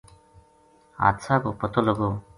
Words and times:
حادثہ 1.01 1.33
کو 1.43 1.49
پتو 1.59 1.79
لگو 1.87 2.09